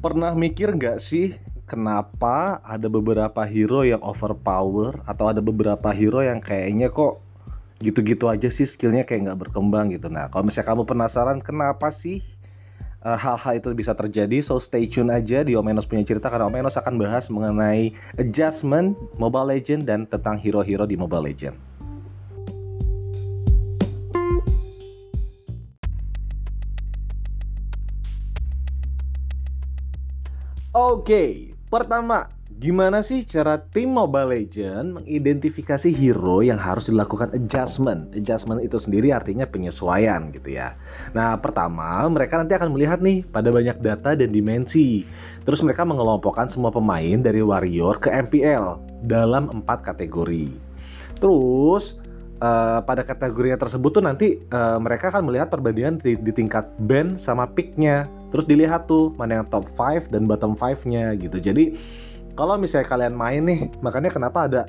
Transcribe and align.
Pernah 0.00 0.32
mikir 0.32 0.72
nggak 0.80 1.04
sih 1.04 1.36
kenapa 1.68 2.64
ada 2.64 2.88
beberapa 2.88 3.44
hero 3.44 3.84
yang 3.84 4.00
overpower 4.00 4.96
atau 5.04 5.28
ada 5.28 5.44
beberapa 5.44 5.92
hero 5.92 6.24
yang 6.24 6.40
kayaknya 6.40 6.88
kok 6.88 7.20
gitu-gitu 7.84 8.32
aja 8.32 8.48
sih 8.48 8.64
skillnya 8.64 9.04
kayak 9.04 9.28
nggak 9.28 9.40
berkembang 9.44 9.92
gitu. 9.92 10.08
Nah 10.08 10.32
kalau 10.32 10.48
misalnya 10.48 10.72
kamu 10.72 10.82
penasaran 10.88 11.38
kenapa 11.44 11.92
sih 11.92 12.24
uh, 13.04 13.12
hal-hal 13.12 13.60
itu 13.60 13.76
bisa 13.76 13.92
terjadi, 13.92 14.40
so 14.40 14.56
stay 14.56 14.88
tune 14.88 15.12
aja 15.12 15.44
di 15.44 15.52
Omenos 15.52 15.84
punya 15.84 16.04
cerita 16.08 16.32
karena 16.32 16.48
Omenos 16.48 16.80
akan 16.80 16.96
bahas 16.96 17.28
mengenai 17.28 17.92
adjustment 18.16 18.96
Mobile 19.20 19.52
Legend 19.52 19.84
dan 19.84 20.08
tentang 20.08 20.40
hero-hero 20.40 20.88
di 20.88 20.96
Mobile 20.96 21.28
Legend. 21.28 21.56
Oke, 30.70 31.50
pertama, 31.66 32.30
gimana 32.62 33.02
sih 33.02 33.26
cara 33.26 33.58
tim 33.58 33.90
Mobile 33.90 34.38
Legend 34.38 35.02
mengidentifikasi 35.02 35.90
hero 35.90 36.46
yang 36.46 36.62
harus 36.62 36.86
dilakukan 36.86 37.34
adjustment? 37.34 38.14
Adjustment 38.14 38.62
itu 38.62 38.78
sendiri 38.78 39.10
artinya 39.10 39.50
penyesuaian 39.50 40.30
gitu 40.30 40.54
ya. 40.54 40.78
Nah, 41.10 41.34
pertama, 41.42 42.06
mereka 42.06 42.38
nanti 42.38 42.54
akan 42.54 42.70
melihat 42.70 43.02
nih 43.02 43.26
pada 43.26 43.50
banyak 43.50 43.82
data 43.82 44.14
dan 44.14 44.30
dimensi. 44.30 45.02
Terus 45.42 45.58
mereka 45.58 45.82
mengelompokkan 45.82 46.46
semua 46.46 46.70
pemain 46.70 47.18
dari 47.18 47.42
Warrior 47.42 47.98
ke 47.98 48.14
MPL 48.30 48.78
dalam 49.10 49.50
empat 49.50 49.82
kategori. 49.82 50.54
Terus 51.18 51.98
uh, 52.38 52.78
pada 52.86 53.02
kategori 53.02 53.58
tersebut 53.58 53.90
tuh 53.90 54.06
nanti 54.06 54.38
uh, 54.54 54.78
mereka 54.78 55.10
akan 55.10 55.26
melihat 55.26 55.50
perbandingan 55.50 55.98
di, 55.98 56.14
di 56.14 56.30
tingkat 56.30 56.70
band 56.78 57.18
sama 57.18 57.50
picknya 57.50 58.06
terus 58.30 58.46
dilihat 58.46 58.86
tuh 58.86 59.12
mana 59.18 59.42
yang 59.42 59.46
top 59.50 59.66
5 59.76 60.10
dan 60.10 60.26
bottom 60.26 60.54
5-nya 60.56 61.14
gitu. 61.18 61.38
Jadi 61.38 61.76
kalau 62.34 62.56
misalnya 62.56 62.88
kalian 62.88 63.14
main 63.14 63.42
nih 63.44 63.60
makanya 63.84 64.10
kenapa 64.10 64.46
ada 64.46 64.62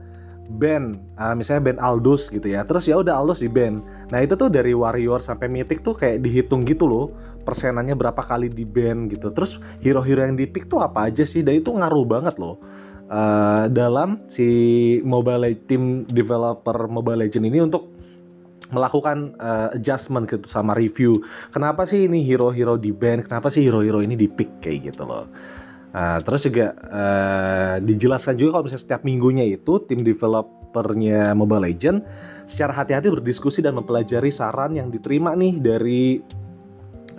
band 0.51 0.99
uh, 1.15 1.31
misalnya 1.37 1.71
band 1.71 1.79
Aldous 1.79 2.27
gitu 2.27 2.45
ya. 2.45 2.67
Terus 2.67 2.89
ya 2.89 2.99
udah 2.99 3.15
Aldous 3.17 3.39
di 3.39 3.49
band 3.49 3.81
nah 4.11 4.19
itu 4.19 4.35
tuh 4.35 4.51
dari 4.51 4.75
warrior 4.75 5.23
sampai 5.23 5.47
mythic 5.47 5.87
tuh 5.87 5.95
kayak 5.95 6.19
dihitung 6.19 6.67
gitu 6.67 6.83
loh 6.83 7.15
persenannya 7.47 7.95
berapa 7.95 8.19
kali 8.21 8.51
di 8.51 8.67
band 8.67 9.13
gitu. 9.13 9.31
Terus 9.31 9.57
hero-hero 9.81 10.27
yang 10.27 10.35
di 10.37 10.45
pick 10.45 10.67
tuh 10.67 10.83
apa 10.83 11.09
aja 11.09 11.23
sih? 11.23 11.41
Dan 11.41 11.63
itu 11.63 11.71
ngaruh 11.71 12.05
banget 12.05 12.35
loh 12.37 12.59
uh, 13.11 13.65
dalam 13.67 14.23
si 14.31 14.47
mobile 15.03 15.51
tim 15.67 16.07
developer 16.07 16.87
Mobile 16.87 17.27
Legend 17.27 17.45
ini 17.51 17.59
untuk 17.59 17.90
melakukan 18.71 19.35
uh, 19.37 19.75
adjustment 19.75 20.27
gitu 20.31 20.47
sama 20.47 20.73
review. 20.73 21.19
Kenapa 21.51 21.83
sih 21.83 22.07
ini 22.07 22.23
hero-hero 22.23 22.79
di 22.79 22.95
band? 22.95 23.27
Kenapa 23.27 23.51
sih 23.51 23.67
hero-hero 23.67 23.99
ini 24.01 24.15
di 24.15 24.27
pick 24.31 24.49
kayak 24.63 24.91
gitu 24.91 25.03
loh? 25.05 25.27
Uh, 25.91 26.17
terus 26.23 26.47
juga 26.47 26.71
uh, 26.87 27.75
dijelaskan 27.83 28.39
juga 28.39 28.55
kalau 28.55 28.63
misalnya 28.71 28.83
setiap 28.87 29.01
minggunya 29.03 29.43
itu 29.43 29.83
tim 29.91 29.99
developernya 30.07 31.35
Mobile 31.35 31.67
Legend 31.67 31.99
secara 32.47 32.71
hati-hati 32.71 33.11
berdiskusi 33.11 33.59
dan 33.59 33.75
mempelajari 33.75 34.31
saran 34.31 34.75
yang 34.75 34.87
diterima 34.87 35.35
nih 35.35 35.59
dari 35.59 36.03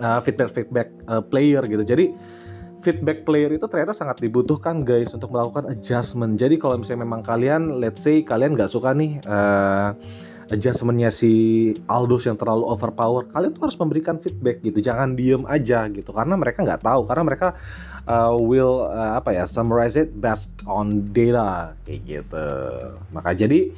feedback-feedback 0.03 0.89
uh, 1.05 1.21
player 1.21 1.61
gitu. 1.69 1.85
Jadi 1.85 2.11
feedback 2.83 3.23
player 3.23 3.55
itu 3.55 3.65
ternyata 3.71 3.95
sangat 3.95 4.19
dibutuhkan 4.19 4.83
guys 4.83 5.15
untuk 5.15 5.31
melakukan 5.31 5.71
adjustment. 5.71 6.35
Jadi 6.35 6.59
kalau 6.59 6.75
misalnya 6.81 7.07
memang 7.07 7.23
kalian, 7.23 7.79
let's 7.79 8.03
say 8.03 8.19
kalian 8.21 8.59
nggak 8.59 8.69
suka 8.69 8.91
nih 8.91 9.23
uh, 9.23 9.95
adjustmentnya 10.51 11.13
si 11.13 11.31
Aldous 11.87 12.27
yang 12.27 12.35
terlalu 12.35 12.67
overpower, 12.67 13.29
kalian 13.31 13.55
tuh 13.55 13.69
harus 13.69 13.77
memberikan 13.79 14.19
feedback 14.19 14.59
gitu. 14.65 14.79
Jangan 14.83 15.15
diem 15.15 15.43
aja 15.47 15.87
gitu 15.87 16.09
karena 16.11 16.35
mereka 16.35 16.65
nggak 16.65 16.83
tahu 16.83 17.07
karena 17.07 17.23
mereka 17.23 17.47
uh, 18.09 18.35
will 18.35 18.89
uh, 18.89 19.19
apa 19.19 19.31
ya 19.31 19.43
summarize 19.47 19.95
it 19.95 20.11
based 20.19 20.51
on 20.67 21.13
data 21.15 21.77
kayak 21.87 22.01
gitu. 22.03 22.47
Maka 23.15 23.37
jadi 23.37 23.71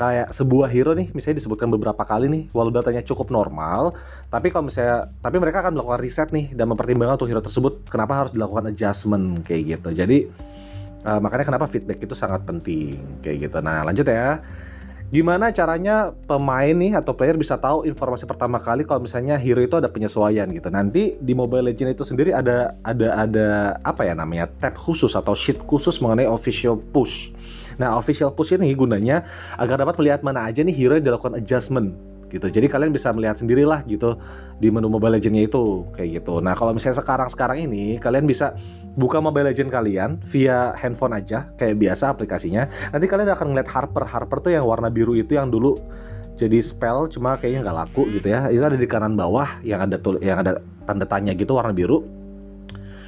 kayak 0.00 0.32
sebuah 0.32 0.72
hero 0.72 0.96
nih 0.96 1.12
misalnya 1.12 1.44
disebutkan 1.44 1.68
beberapa 1.68 2.00
kali 2.08 2.24
nih 2.32 2.42
walau 2.56 2.72
datanya 2.72 3.04
cukup 3.04 3.28
normal 3.28 3.92
tapi 4.32 4.48
kalau 4.48 4.72
misalnya 4.72 5.12
tapi 5.20 5.36
mereka 5.36 5.60
akan 5.60 5.76
melakukan 5.76 6.00
riset 6.00 6.32
nih 6.32 6.56
dan 6.56 6.72
mempertimbangkan 6.72 7.20
untuk 7.20 7.28
hero 7.28 7.44
tersebut 7.44 7.84
kenapa 7.92 8.24
harus 8.24 8.32
dilakukan 8.32 8.72
adjustment 8.72 9.44
kayak 9.44 9.76
gitu 9.76 9.92
jadi 9.92 10.24
uh, 11.04 11.20
makanya 11.20 11.52
kenapa 11.52 11.68
feedback 11.68 12.00
itu 12.00 12.16
sangat 12.16 12.40
penting 12.48 12.96
kayak 13.20 13.44
gitu 13.44 13.60
nah 13.60 13.84
lanjut 13.84 14.08
ya 14.08 14.40
gimana 15.10 15.50
caranya 15.50 16.14
pemain 16.30 16.70
nih 16.70 16.94
atau 16.94 17.10
player 17.10 17.34
bisa 17.34 17.58
tahu 17.58 17.82
informasi 17.82 18.30
pertama 18.30 18.62
kali 18.62 18.86
kalau 18.86 19.02
misalnya 19.02 19.34
hero 19.34 19.58
itu 19.58 19.74
ada 19.74 19.90
penyesuaian 19.90 20.46
gitu. 20.46 20.70
Nanti 20.70 21.18
di 21.18 21.34
Mobile 21.34 21.74
Legend 21.74 21.98
itu 21.98 22.06
sendiri 22.06 22.30
ada 22.30 22.78
ada 22.86 23.26
ada 23.26 23.46
apa 23.82 24.06
ya 24.06 24.14
namanya 24.14 24.46
tab 24.62 24.78
khusus 24.78 25.18
atau 25.18 25.34
sheet 25.34 25.58
khusus 25.66 25.98
mengenai 25.98 26.30
official 26.30 26.78
push. 26.94 27.34
Nah, 27.82 27.98
official 27.98 28.30
push 28.30 28.54
ini 28.54 28.70
gunanya 28.76 29.26
agar 29.58 29.82
dapat 29.82 29.98
melihat 29.98 30.20
mana 30.22 30.46
aja 30.46 30.62
nih 30.62 30.74
hero 30.74 30.94
yang 30.94 31.10
dilakukan 31.10 31.42
adjustment 31.42 31.90
gitu. 32.30 32.46
Jadi 32.46 32.66
kalian 32.70 32.94
bisa 32.94 33.10
melihat 33.10 33.36
sendirilah 33.42 33.82
gitu 33.90 34.16
di 34.62 34.70
menu 34.70 34.86
Mobile 34.86 35.18
Legends 35.18 35.50
itu 35.50 35.84
kayak 35.92 36.22
gitu. 36.22 36.38
Nah, 36.38 36.54
kalau 36.54 36.70
misalnya 36.70 37.02
sekarang-sekarang 37.02 37.66
ini 37.66 37.98
kalian 37.98 38.24
bisa 38.24 38.54
buka 38.94 39.18
Mobile 39.18 39.50
Legends 39.50 39.74
kalian 39.74 40.22
via 40.30 40.72
handphone 40.78 41.18
aja 41.18 41.50
kayak 41.58 41.76
biasa 41.82 42.14
aplikasinya. 42.14 42.70
Nanti 42.94 43.06
kalian 43.10 43.28
akan 43.34 43.46
ngeliat 43.52 43.68
Harper. 43.68 44.04
Harper 44.06 44.38
tuh 44.40 44.52
yang 44.54 44.64
warna 44.64 44.88
biru 44.88 45.18
itu 45.18 45.34
yang 45.34 45.50
dulu 45.50 45.74
jadi 46.38 46.64
spell 46.64 47.04
cuma 47.12 47.36
kayaknya 47.36 47.68
nggak 47.68 47.76
laku 47.84 48.08
gitu 48.14 48.30
ya. 48.30 48.46
Itu 48.48 48.62
ada 48.62 48.78
di 48.78 48.88
kanan 48.88 49.18
bawah 49.18 49.60
yang 49.66 49.82
ada 49.84 49.98
tul 49.98 50.22
yang 50.22 50.40
ada 50.40 50.62
tanda 50.88 51.04
tanya 51.04 51.34
gitu 51.34 51.58
warna 51.58 51.74
biru 51.74 52.20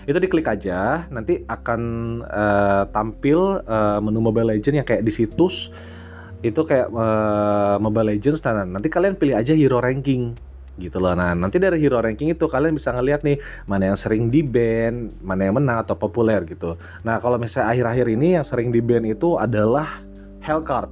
itu 0.07 0.19
diklik 0.19 0.51
aja 0.51 1.07
nanti 1.15 1.47
akan 1.47 1.81
uh, 2.27 2.83
tampil 2.91 3.63
uh, 3.63 4.03
menu 4.03 4.19
Mobile 4.19 4.51
Legends 4.51 4.83
yang 4.83 4.89
kayak 4.89 5.07
di 5.07 5.15
situs 5.15 5.71
itu 6.43 6.61
kayak 6.67 6.91
uh, 6.91 7.79
Mobile 7.79 8.15
Legends 8.15 8.43
nah 8.43 8.67
nanti 8.67 8.91
kalian 8.91 9.15
pilih 9.15 9.39
aja 9.39 9.55
hero 9.55 9.79
ranking 9.79 10.35
gitu 10.81 10.99
loh. 10.99 11.13
Nah 11.13 11.37
nanti 11.37 11.61
dari 11.61 11.77
hero 11.79 12.01
ranking 12.01 12.33
itu 12.33 12.49
kalian 12.49 12.77
bisa 12.77 12.91
ngeliat 12.91 13.21
nih 13.23 13.37
mana 13.69 13.93
yang 13.93 13.99
sering 13.99 14.33
di 14.33 14.41
ban 14.41 15.13
mana 15.21 15.49
yang 15.49 15.57
menang 15.61 15.85
atau 15.85 15.95
populer 15.95 16.41
gitu. 16.49 16.81
Nah 17.05 17.21
kalau 17.21 17.37
misalnya 17.37 17.77
akhir-akhir 17.77 18.07
ini 18.09 18.41
yang 18.41 18.45
sering 18.47 18.73
di 18.73 18.81
ban 18.81 19.05
itu 19.05 19.37
adalah 19.37 20.01
Hellcard. 20.43 20.91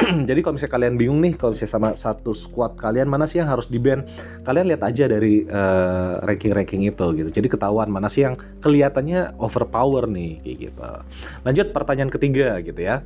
Jadi 0.28 0.40
kalau 0.40 0.56
misalnya 0.56 0.74
kalian 0.74 0.94
bingung 0.96 1.20
nih 1.20 1.36
kalau 1.36 1.52
misalnya 1.52 1.72
sama 1.76 1.88
satu 1.92 2.32
squad 2.32 2.80
kalian 2.80 3.06
mana 3.06 3.28
sih 3.28 3.38
yang 3.44 3.52
harus 3.52 3.68
di 3.68 3.76
ban 3.76 4.02
kalian 4.48 4.72
lihat 4.72 4.82
aja 4.82 5.04
dari 5.04 5.44
uh, 5.44 6.24
ranking-ranking 6.24 6.88
itu 6.88 7.06
gitu. 7.20 7.28
Jadi 7.28 7.46
ketahuan 7.52 7.92
mana 7.92 8.08
sih 8.08 8.24
yang 8.24 8.40
kelihatannya 8.64 9.36
overpower 9.36 10.08
nih 10.08 10.40
kayak 10.40 10.56
gitu. 10.72 10.82
Lanjut 11.44 11.66
pertanyaan 11.76 12.10
ketiga 12.10 12.58
gitu 12.64 12.80
ya 12.80 13.04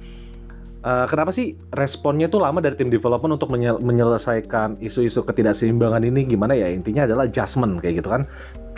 Uh, 0.86 1.02
kenapa 1.10 1.34
sih 1.34 1.58
responnya 1.74 2.30
tuh 2.30 2.38
lama 2.38 2.62
dari 2.62 2.78
tim 2.78 2.86
development 2.86 3.42
untuk 3.42 3.50
menye 3.50 3.74
menyelesaikan 3.82 4.78
isu-isu 4.78 5.26
ketidakseimbangan 5.26 6.06
ini? 6.06 6.22
Gimana 6.30 6.54
ya? 6.54 6.70
Intinya 6.70 7.10
adalah 7.10 7.26
adjustment 7.26 7.82
kayak 7.82 8.06
gitu 8.06 8.08
kan. 8.14 8.22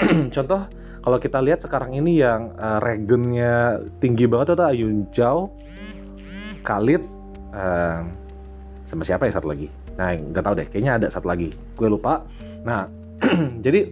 Contoh 0.34 0.64
kalau 1.04 1.18
kita 1.20 1.44
lihat 1.44 1.60
sekarang 1.60 1.92
ini 1.92 2.24
yang 2.24 2.56
uh, 2.56 2.80
regennya 2.80 3.84
tinggi 4.00 4.24
banget 4.24 4.56
itu 4.56 4.64
Ayun 4.64 4.97
Jao 5.12 5.52
Khalid 6.64 7.04
uh, 7.52 8.00
sama 8.88 9.04
siapa 9.04 9.28
ya 9.28 9.36
satu 9.36 9.52
lagi? 9.52 9.68
Nah 10.00 10.16
nggak 10.16 10.44
tahu 10.48 10.54
deh 10.64 10.66
kayaknya 10.72 10.92
ada 10.97 11.06
satu 11.12 11.28
lagi. 11.28 11.52
Gue 11.76 11.92
lupa. 11.92 12.24
Nah 12.64 12.88
jadi 13.64 13.84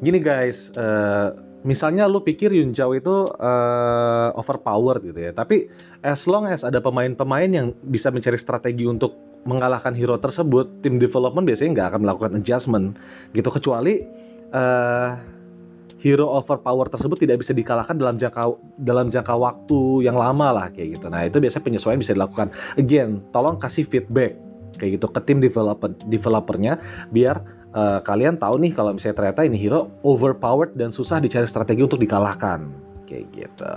gini 0.00 0.16
guys 0.16 0.72
uh, 0.80 1.49
misalnya 1.62 2.08
lu 2.08 2.24
pikir 2.24 2.52
Yun 2.52 2.72
Zhao 2.72 2.96
itu 2.96 3.28
uh, 3.28 4.28
overpowered 4.36 5.04
gitu 5.04 5.20
ya 5.20 5.32
tapi 5.36 5.68
as 6.00 6.24
long 6.24 6.48
as 6.48 6.64
ada 6.64 6.80
pemain-pemain 6.80 7.50
yang 7.50 7.76
bisa 7.88 8.08
mencari 8.08 8.40
strategi 8.40 8.88
untuk 8.88 9.12
mengalahkan 9.44 9.96
hero 9.96 10.20
tersebut 10.20 10.84
tim 10.84 11.00
development 11.00 11.48
biasanya 11.48 11.70
nggak 11.76 11.88
akan 11.96 12.00
melakukan 12.04 12.32
adjustment 12.40 12.96
gitu 13.32 13.48
kecuali 13.48 14.04
uh, 14.52 15.16
hero 16.00 16.32
overpower 16.32 16.88
tersebut 16.88 17.20
tidak 17.20 17.44
bisa 17.44 17.52
dikalahkan 17.52 17.96
dalam 18.00 18.16
jangka 18.16 18.56
dalam 18.80 19.12
jangka 19.12 19.34
waktu 19.36 20.08
yang 20.08 20.16
lama 20.16 20.48
lah 20.50 20.66
kayak 20.72 20.96
gitu. 20.96 21.06
Nah, 21.12 21.28
itu 21.28 21.36
biasanya 21.38 21.64
penyesuaian 21.68 22.00
bisa 22.00 22.16
dilakukan. 22.16 22.48
Again, 22.80 23.20
tolong 23.36 23.60
kasih 23.60 23.84
feedback 23.84 24.34
kayak 24.80 24.96
gitu 24.96 25.06
ke 25.12 25.20
tim 25.28 25.38
developer 25.44 25.92
developernya 26.08 26.80
biar 27.12 27.44
uh, 27.74 28.00
kalian 28.02 28.36
tahu 28.38 28.60
nih 28.62 28.72
kalau 28.74 28.94
misalnya 28.94 29.16
ternyata 29.18 29.40
ini 29.46 29.56
hero 29.58 29.90
overpowered 30.06 30.74
dan 30.78 30.94
susah 30.94 31.18
dicari 31.18 31.46
strategi 31.46 31.82
untuk 31.84 32.00
dikalahkan 32.00 32.70
kayak 33.10 33.26
gitu. 33.34 33.72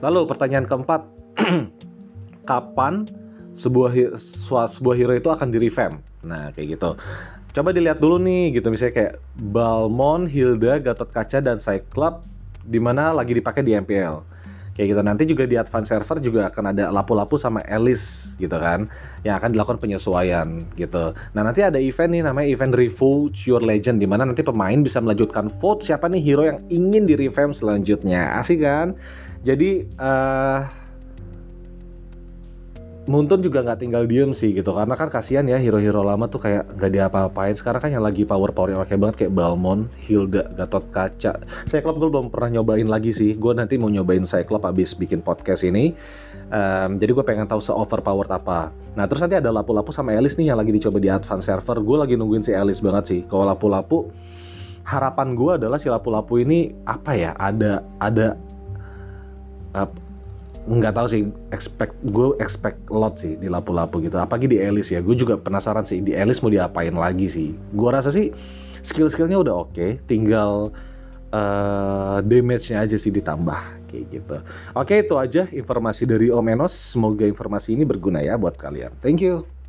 Lalu 0.00 0.24
pertanyaan 0.24 0.64
keempat, 0.64 1.04
kapan 2.50 3.04
sebuah 3.60 4.16
sebuah 4.72 4.94
hero 4.96 5.12
itu 5.16 5.28
akan 5.28 5.52
di 5.52 5.58
revamp? 5.60 6.00
Nah, 6.24 6.52
kayak 6.52 6.80
gitu 6.80 6.96
coba 7.50 7.74
dilihat 7.74 7.98
dulu 7.98 8.22
nih 8.22 8.54
gitu 8.58 8.70
misalnya 8.70 8.94
kayak 8.94 9.14
Balmon, 9.50 10.30
Hilda, 10.30 10.78
Gatot 10.78 11.10
Kaca 11.10 11.42
dan 11.42 11.58
Cyclops 11.58 12.22
di 12.62 12.78
mana 12.78 13.10
lagi 13.10 13.34
dipakai 13.34 13.66
di 13.66 13.74
MPL. 13.74 14.22
Kayak 14.80 14.96
gitu. 14.96 15.02
Nanti 15.04 15.22
juga 15.28 15.44
di 15.44 15.60
advance 15.60 15.92
server 15.92 16.16
juga 16.24 16.48
akan 16.48 16.72
ada 16.72 16.88
lapu-lapu 16.88 17.36
sama 17.36 17.60
Alice 17.68 18.32
gitu 18.40 18.56
kan 18.56 18.88
yang 19.28 19.36
akan 19.36 19.52
dilakukan 19.52 19.76
penyesuaian 19.76 20.64
gitu. 20.80 21.12
Nah 21.36 21.42
nanti 21.44 21.60
ada 21.60 21.76
event 21.76 22.16
nih 22.16 22.24
namanya 22.24 22.48
event 22.48 22.72
Revolt 22.72 23.36
Your 23.44 23.60
Legend 23.60 24.00
di 24.00 24.08
mana 24.08 24.24
nanti 24.24 24.40
pemain 24.40 24.80
bisa 24.80 24.96
melanjutkan 25.04 25.52
vote 25.60 25.84
siapa 25.84 26.08
nih 26.08 26.24
hero 26.24 26.48
yang 26.48 26.64
ingin 26.72 27.04
di 27.04 27.12
revamp 27.12 27.52
selanjutnya. 27.52 28.40
Asik 28.40 28.64
kan? 28.64 28.96
Jadi 29.44 29.84
uh, 30.00 30.64
Muntun 33.10 33.42
juga 33.42 33.66
nggak 33.66 33.82
tinggal 33.82 34.06
diem 34.06 34.30
sih 34.30 34.54
gitu 34.54 34.70
karena 34.70 34.94
kan 34.94 35.10
kasihan 35.10 35.42
ya 35.42 35.58
hero-hero 35.58 36.06
lama 36.06 36.30
tuh 36.30 36.38
kayak 36.46 36.78
nggak 36.78 36.90
diapa-apain 36.94 37.58
sekarang 37.58 37.82
kan 37.82 37.90
yang 37.90 38.06
lagi 38.06 38.22
power 38.22 38.54
power 38.54 38.70
yang 38.70 38.86
oke 38.86 38.94
banget 38.94 39.26
kayak 39.26 39.34
Balmon, 39.34 39.90
Hilda, 40.06 40.46
Gatot 40.54 40.86
Kaca. 40.94 41.42
Cyclops 41.66 41.98
gue 41.98 42.06
belum 42.06 42.30
pernah 42.30 42.62
nyobain 42.62 42.86
lagi 42.86 43.10
sih. 43.10 43.34
Gue 43.34 43.50
nanti 43.50 43.82
mau 43.82 43.90
nyobain 43.90 44.22
Cyclops 44.22 44.62
abis 44.62 44.94
bikin 44.94 45.26
podcast 45.26 45.66
ini. 45.66 45.90
Um, 46.54 47.02
jadi 47.02 47.10
gue 47.10 47.24
pengen 47.26 47.50
tahu 47.50 47.58
se 47.58 47.74
overpowered 47.74 48.30
apa. 48.30 48.70
Nah 48.94 49.10
terus 49.10 49.18
nanti 49.18 49.42
ada 49.42 49.50
lapu-lapu 49.50 49.90
sama 49.90 50.14
Alice 50.14 50.38
nih 50.38 50.54
yang 50.54 50.62
lagi 50.62 50.70
dicoba 50.70 51.02
di 51.02 51.10
advance 51.10 51.50
server. 51.50 51.82
Gue 51.82 51.98
lagi 51.98 52.14
nungguin 52.14 52.46
si 52.46 52.54
Alice 52.54 52.78
banget 52.78 53.10
sih. 53.10 53.20
Kalau 53.26 53.42
lapu-lapu 53.42 54.06
harapan 54.86 55.34
gue 55.34 55.58
adalah 55.58 55.82
si 55.82 55.90
lapu-lapu 55.90 56.38
ini 56.38 56.70
apa 56.86 57.18
ya 57.18 57.34
ada 57.34 57.82
ada 57.98 58.38
uh, 59.74 60.09
nggak 60.68 60.92
tahu 60.92 61.06
sih 61.08 61.22
expect 61.56 61.96
gue 62.12 62.36
expect 62.42 62.76
lot 62.92 63.16
sih 63.16 63.36
di 63.40 63.48
lapu-lapu 63.48 64.02
gitu. 64.04 64.20
Apalagi 64.20 64.50
di 64.50 64.58
Elis 64.60 64.92
ya 64.92 65.00
gue 65.00 65.16
juga 65.16 65.40
penasaran 65.40 65.88
sih 65.88 66.04
di 66.04 66.12
Elis 66.12 66.44
mau 66.44 66.52
diapain 66.52 66.92
lagi 66.92 67.26
sih. 67.30 67.48
Gue 67.72 67.88
rasa 67.88 68.12
sih 68.12 68.34
skill-skillnya 68.84 69.40
udah 69.40 69.54
oke 69.68 69.72
okay, 69.72 69.90
tinggal 70.08 70.68
uh, 71.32 72.18
damage-nya 72.24 72.84
aja 72.84 72.96
sih 73.00 73.12
ditambah 73.12 73.60
kayak 73.88 74.04
gitu. 74.12 74.36
Oke 74.76 75.04
itu 75.04 75.14
aja 75.16 75.48
informasi 75.48 76.04
dari 76.04 76.28
Om 76.28 76.46
Enos. 76.46 76.74
Semoga 76.74 77.24
informasi 77.24 77.74
ini 77.74 77.88
berguna 77.88 78.20
ya 78.20 78.36
buat 78.36 78.56
kalian. 78.60 78.92
Thank 79.00 79.24
you 79.24 79.59